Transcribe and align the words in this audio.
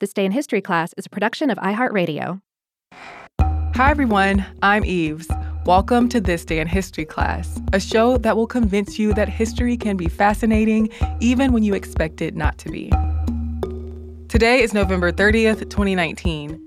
This 0.00 0.12
Day 0.12 0.24
in 0.24 0.30
History 0.30 0.60
class 0.60 0.94
is 0.96 1.06
a 1.06 1.08
production 1.08 1.50
of 1.50 1.58
iHeartRadio. 1.58 2.40
Hi, 3.42 3.90
everyone. 3.90 4.46
I'm 4.62 4.84
Eves. 4.84 5.26
Welcome 5.66 6.08
to 6.10 6.20
This 6.20 6.44
Day 6.44 6.60
in 6.60 6.68
History 6.68 7.04
class, 7.04 7.60
a 7.72 7.80
show 7.80 8.16
that 8.18 8.36
will 8.36 8.46
convince 8.46 8.96
you 8.96 9.12
that 9.14 9.28
history 9.28 9.76
can 9.76 9.96
be 9.96 10.06
fascinating 10.06 10.88
even 11.18 11.50
when 11.50 11.64
you 11.64 11.74
expect 11.74 12.22
it 12.22 12.36
not 12.36 12.58
to 12.58 12.70
be. 12.70 12.92
Today 14.28 14.62
is 14.62 14.72
November 14.72 15.10
30th, 15.10 15.68
2019. 15.68 16.64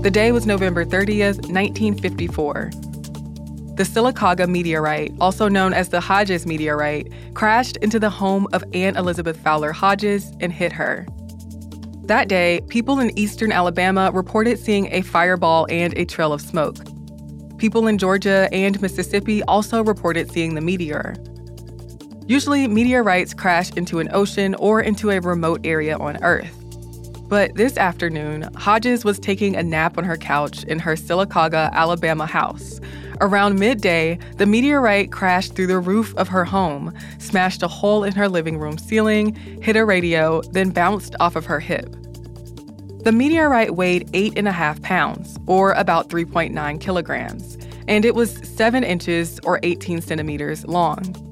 The 0.00 0.10
day 0.10 0.32
was 0.32 0.46
November 0.46 0.86
30th, 0.86 1.36
1954. 1.50 2.70
The 3.76 3.84
Sylacauga 3.84 4.48
meteorite, 4.48 5.14
also 5.20 5.48
known 5.48 5.72
as 5.72 5.88
the 5.88 6.00
Hodges 6.00 6.46
meteorite, 6.46 7.10
crashed 7.34 7.76
into 7.78 7.98
the 7.98 8.10
home 8.10 8.46
of 8.52 8.62
Anne 8.74 8.96
Elizabeth 8.96 9.40
Fowler 9.40 9.72
Hodges 9.72 10.32
and 10.40 10.52
hit 10.52 10.72
her. 10.72 11.06
That 12.04 12.28
day, 12.28 12.60
people 12.68 12.98
in 12.98 13.16
eastern 13.18 13.52
Alabama 13.52 14.10
reported 14.12 14.58
seeing 14.58 14.92
a 14.92 15.02
fireball 15.02 15.66
and 15.70 15.96
a 15.96 16.04
trail 16.04 16.32
of 16.32 16.40
smoke. 16.40 16.76
People 17.56 17.86
in 17.86 17.98
Georgia 17.98 18.48
and 18.52 18.80
Mississippi 18.82 19.42
also 19.44 19.84
reported 19.84 20.30
seeing 20.30 20.54
the 20.54 20.60
meteor. 20.60 21.14
Usually, 22.26 22.66
meteorites 22.66 23.32
crash 23.32 23.70
into 23.72 23.98
an 23.98 24.08
ocean 24.12 24.54
or 24.56 24.80
into 24.80 25.10
a 25.10 25.20
remote 25.20 25.60
area 25.64 25.96
on 25.98 26.22
Earth. 26.22 26.59
But 27.30 27.54
this 27.54 27.78
afternoon, 27.78 28.42
Hodges 28.56 29.04
was 29.04 29.18
taking 29.18 29.56
a 29.56 29.62
nap 29.62 29.96
on 29.96 30.04
her 30.04 30.18
couch 30.18 30.64
in 30.64 30.80
her 30.80 30.96
Sylacauga, 30.96 31.72
Alabama 31.72 32.26
house 32.26 32.80
Around 33.20 33.58
midday, 33.58 34.18
the 34.38 34.46
meteorite 34.46 35.12
crashed 35.12 35.54
through 35.54 35.66
the 35.66 35.78
roof 35.78 36.14
of 36.16 36.28
her 36.28 36.44
home, 36.44 36.94
smashed 37.18 37.62
a 37.62 37.68
hole 37.68 38.02
in 38.02 38.14
her 38.14 38.30
living 38.30 38.58
room 38.58 38.78
ceiling, 38.78 39.34
hit 39.62 39.76
a 39.76 39.84
radio, 39.84 40.40
then 40.52 40.70
bounced 40.70 41.14
off 41.20 41.36
of 41.36 41.44
her 41.44 41.60
hip. 41.60 41.94
The 43.04 43.12
meteorite 43.12 43.76
weighed 43.76 44.08
eight 44.14 44.38
and 44.38 44.48
a 44.48 44.52
half 44.52 44.80
pounds, 44.80 45.36
or 45.46 45.72
about 45.72 46.08
3.9 46.08 46.80
kilograms, 46.80 47.58
and 47.86 48.06
it 48.06 48.14
was 48.14 48.40
7 48.48 48.82
inches 48.82 49.38
or 49.44 49.60
18 49.62 50.00
centimeters 50.00 50.64
long. 50.66 51.29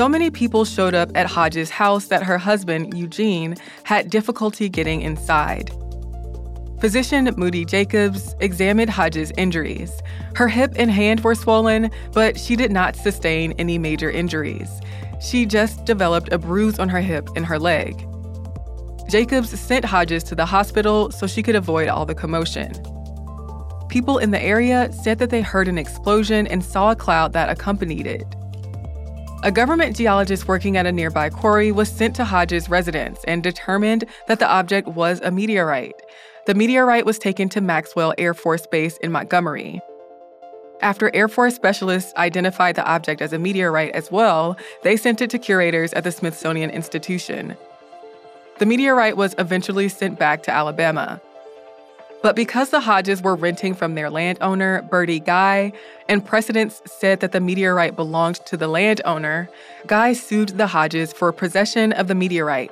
So 0.00 0.08
many 0.08 0.30
people 0.30 0.64
showed 0.64 0.94
up 0.94 1.14
at 1.14 1.26
Hodges' 1.26 1.68
house 1.68 2.06
that 2.06 2.22
her 2.22 2.38
husband, 2.38 2.96
Eugene, 2.96 3.54
had 3.84 4.08
difficulty 4.08 4.66
getting 4.70 5.02
inside. 5.02 5.70
Physician 6.80 7.28
Moody 7.36 7.66
Jacobs 7.66 8.34
examined 8.40 8.88
Hodges' 8.88 9.30
injuries. 9.36 9.92
Her 10.36 10.48
hip 10.48 10.72
and 10.76 10.90
hand 10.90 11.20
were 11.20 11.34
swollen, 11.34 11.90
but 12.14 12.38
she 12.40 12.56
did 12.56 12.72
not 12.72 12.96
sustain 12.96 13.52
any 13.58 13.76
major 13.76 14.10
injuries. 14.10 14.70
She 15.20 15.44
just 15.44 15.84
developed 15.84 16.32
a 16.32 16.38
bruise 16.38 16.78
on 16.78 16.88
her 16.88 17.02
hip 17.02 17.28
and 17.36 17.44
her 17.44 17.58
leg. 17.58 18.08
Jacobs 19.10 19.50
sent 19.60 19.84
Hodges 19.84 20.24
to 20.24 20.34
the 20.34 20.46
hospital 20.46 21.10
so 21.10 21.26
she 21.26 21.42
could 21.42 21.56
avoid 21.56 21.88
all 21.88 22.06
the 22.06 22.14
commotion. 22.14 22.72
People 23.90 24.16
in 24.16 24.30
the 24.30 24.42
area 24.42 24.90
said 24.92 25.18
that 25.18 25.28
they 25.28 25.42
heard 25.42 25.68
an 25.68 25.76
explosion 25.76 26.46
and 26.46 26.64
saw 26.64 26.90
a 26.90 26.96
cloud 26.96 27.34
that 27.34 27.50
accompanied 27.50 28.06
it. 28.06 28.24
A 29.42 29.50
government 29.50 29.96
geologist 29.96 30.48
working 30.48 30.76
at 30.76 30.84
a 30.84 30.92
nearby 30.92 31.30
quarry 31.30 31.72
was 31.72 31.88
sent 31.88 32.14
to 32.16 32.24
Hodges' 32.24 32.68
residence 32.68 33.24
and 33.24 33.42
determined 33.42 34.04
that 34.28 34.38
the 34.38 34.46
object 34.46 34.86
was 34.86 35.18
a 35.22 35.30
meteorite. 35.30 35.94
The 36.44 36.54
meteorite 36.54 37.06
was 37.06 37.18
taken 37.18 37.48
to 37.50 37.62
Maxwell 37.62 38.12
Air 38.18 38.34
Force 38.34 38.66
Base 38.66 38.98
in 38.98 39.10
Montgomery. 39.10 39.80
After 40.82 41.10
Air 41.14 41.26
Force 41.26 41.54
specialists 41.54 42.12
identified 42.18 42.76
the 42.76 42.84
object 42.84 43.22
as 43.22 43.32
a 43.32 43.38
meteorite 43.38 43.92
as 43.92 44.10
well, 44.10 44.58
they 44.82 44.98
sent 44.98 45.22
it 45.22 45.30
to 45.30 45.38
curators 45.38 45.94
at 45.94 46.04
the 46.04 46.12
Smithsonian 46.12 46.68
Institution. 46.68 47.56
The 48.58 48.66
meteorite 48.66 49.16
was 49.16 49.34
eventually 49.38 49.88
sent 49.88 50.18
back 50.18 50.42
to 50.42 50.52
Alabama. 50.52 51.18
But 52.22 52.36
because 52.36 52.70
the 52.70 52.80
Hodges 52.80 53.22
were 53.22 53.34
renting 53.34 53.74
from 53.74 53.94
their 53.94 54.10
landowner, 54.10 54.82
Bertie 54.82 55.20
Guy, 55.20 55.72
and 56.08 56.24
precedents 56.24 56.82
said 56.84 57.20
that 57.20 57.32
the 57.32 57.40
meteorite 57.40 57.96
belonged 57.96 58.36
to 58.46 58.56
the 58.56 58.68
landowner, 58.68 59.48
Guy 59.86 60.12
sued 60.12 60.50
the 60.50 60.66
Hodges 60.66 61.12
for 61.12 61.32
possession 61.32 61.92
of 61.92 62.08
the 62.08 62.14
meteorite 62.14 62.70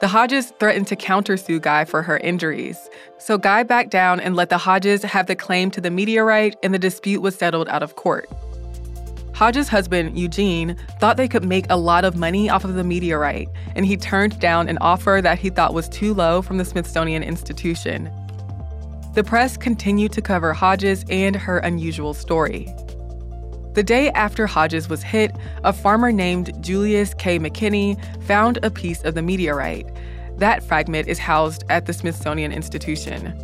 the 0.00 0.08
Hodges 0.08 0.52
threatened 0.58 0.86
to 0.86 0.96
countersue 0.96 1.60
Guy 1.60 1.84
for 1.84 2.02
her 2.02 2.16
injuries. 2.18 2.88
So 3.18 3.36
Guy 3.36 3.62
backed 3.62 3.90
down 3.90 4.18
and 4.18 4.34
let 4.34 4.48
the 4.48 4.56
Hodges 4.56 5.02
have 5.02 5.26
the 5.26 5.36
claim 5.36 5.70
to 5.72 5.80
the 5.80 5.90
meteorite, 5.90 6.56
and 6.62 6.72
the 6.72 6.78
dispute 6.78 7.20
was 7.20 7.36
settled 7.36 7.68
out 7.68 7.82
of 7.82 7.96
court. 7.96 8.28
Hodges' 9.34 9.68
husband, 9.68 10.18
Eugene, 10.18 10.76
thought 11.00 11.18
they 11.18 11.28
could 11.28 11.44
make 11.44 11.66
a 11.68 11.76
lot 11.76 12.04
of 12.04 12.16
money 12.16 12.48
off 12.48 12.64
of 12.64 12.74
the 12.74 12.84
meteorite, 12.84 13.48
and 13.74 13.84
he 13.84 13.96
turned 13.96 14.38
down 14.40 14.68
an 14.68 14.78
offer 14.80 15.20
that 15.22 15.38
he 15.38 15.50
thought 15.50 15.74
was 15.74 15.88
too 15.88 16.14
low 16.14 16.40
from 16.40 16.56
the 16.56 16.64
Smithsonian 16.64 17.22
Institution. 17.22 18.10
The 19.14 19.24
press 19.24 19.56
continued 19.56 20.12
to 20.12 20.22
cover 20.22 20.52
Hodges 20.52 21.04
and 21.10 21.34
her 21.34 21.58
unusual 21.58 22.14
story. 22.14 22.72
The 23.74 23.82
day 23.82 24.10
after 24.10 24.46
Hodges 24.46 24.88
was 24.88 25.02
hit, 25.02 25.32
a 25.64 25.72
farmer 25.72 26.12
named 26.12 26.52
Julius 26.62 27.12
K. 27.14 27.38
McKinney 27.38 27.98
found 28.24 28.60
a 28.62 28.70
piece 28.70 29.02
of 29.02 29.14
the 29.14 29.22
meteorite. 29.22 29.88
That 30.36 30.62
fragment 30.62 31.08
is 31.08 31.18
housed 31.18 31.64
at 31.68 31.86
the 31.86 31.92
Smithsonian 31.92 32.52
Institution. 32.52 33.34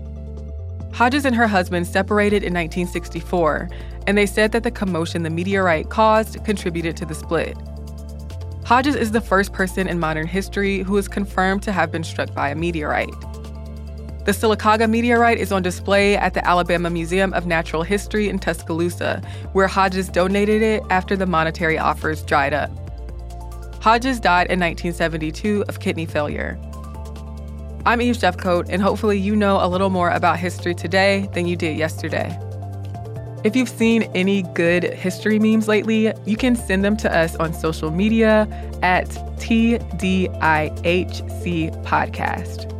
Hodges 0.93 1.25
and 1.25 1.34
her 1.34 1.49
husband 1.49 1.88
separated 1.88 2.44
in 2.44 2.55
1964, 2.55 3.69
and 4.06 4.16
they 4.16 4.26
said 4.26 4.53
that 4.53 4.62
the 4.62 4.71
commotion 4.71 5.25
the 5.25 5.31
meteorite 5.31 5.91
caused 5.91 6.44
contributed 6.44 6.97
to 6.97 7.05
the 7.05 7.15
split. 7.15 7.56
Hodges 8.65 8.94
is 8.94 9.10
the 9.10 9.21
first 9.21 9.53
person 9.53 9.88
in 9.88 9.99
modern 9.99 10.28
history 10.28 10.78
who 10.82 10.97
is 10.97 11.09
confirmed 11.09 11.62
to 11.65 11.72
have 11.72 11.91
been 11.91 12.05
struck 12.05 12.32
by 12.34 12.50
a 12.50 12.55
meteorite. 12.55 13.15
The 14.26 14.32
Sylacauga 14.32 14.91
meteorite 14.91 15.38
is 15.38 15.53
on 15.53 15.62
display 15.62 16.16
at 16.16 16.34
the 16.34 16.44
Alabama 16.44 16.91
Museum 16.91 17.32
of 17.34 17.47
Natural 17.47 17.84
History 17.84 18.28
in 18.28 18.41
Tuscaloosa, 18.41 19.22
where 19.53 19.69
Hodges 19.69 20.09
donated 20.09 20.62
it 20.62 20.82
after 20.91 21.14
the 21.14 21.26
monetary 21.26 21.78
offers 21.78 22.22
dried 22.25 22.53
up. 22.53 22.69
Hodges 23.81 24.19
died 24.19 24.50
in 24.50 24.59
1972 24.59 25.64
of 25.69 25.78
kidney 25.78 26.06
failure. 26.06 26.59
I'm 27.84 28.00
Eve 28.00 28.16
Jeffcoat, 28.16 28.66
and 28.69 28.82
hopefully 28.82 29.16
you 29.16 29.37
know 29.37 29.64
a 29.64 29.69
little 29.69 29.91
more 29.91 30.10
about 30.10 30.41
history 30.41 30.75
today 30.75 31.31
than 31.32 31.47
you 31.47 31.54
did 31.54 31.76
yesterday. 31.76 32.37
If 33.44 33.54
you've 33.54 33.69
seen 33.69 34.10
any 34.12 34.43
good 34.43 34.82
history 34.93 35.38
memes 35.38 35.69
lately, 35.69 36.12
you 36.25 36.37
can 36.37 36.56
send 36.56 36.84
them 36.84 36.97
to 36.97 37.16
us 37.16 37.37
on 37.37 37.54
social 37.54 37.93
media 37.93 38.48
at 38.82 39.06
TDIHC 39.38 40.26
Podcast. 41.84 42.75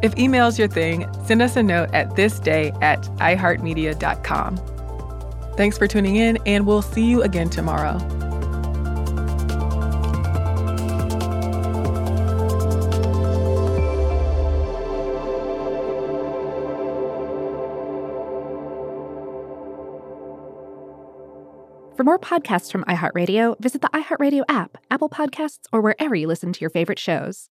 If 0.00 0.16
email's 0.18 0.58
your 0.58 0.68
thing, 0.68 1.06
send 1.24 1.42
us 1.42 1.56
a 1.56 1.62
note 1.62 1.92
at 1.92 2.10
thisday 2.10 2.76
at 2.82 3.02
iheartmedia.com. 3.18 4.56
Thanks 5.56 5.76
for 5.76 5.88
tuning 5.88 6.16
in, 6.16 6.38
and 6.46 6.66
we'll 6.66 6.82
see 6.82 7.04
you 7.04 7.22
again 7.22 7.50
tomorrow. 7.50 7.98
For 21.96 22.04
more 22.04 22.20
podcasts 22.20 22.70
from 22.70 22.84
iHeartRadio, 22.84 23.58
visit 23.58 23.80
the 23.82 23.88
iHeartRadio 23.88 24.44
app, 24.48 24.78
Apple 24.88 25.08
Podcasts, 25.08 25.66
or 25.72 25.80
wherever 25.80 26.14
you 26.14 26.28
listen 26.28 26.52
to 26.52 26.60
your 26.60 26.70
favorite 26.70 27.00
shows. 27.00 27.46